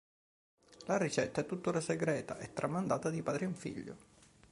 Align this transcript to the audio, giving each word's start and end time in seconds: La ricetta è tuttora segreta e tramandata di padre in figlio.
La 0.87 0.97
ricetta 0.97 1.41
è 1.41 1.45
tuttora 1.45 1.79
segreta 1.79 2.39
e 2.39 2.51
tramandata 2.53 3.11
di 3.11 3.21
padre 3.21 3.45
in 3.45 3.53
figlio. 3.53 3.97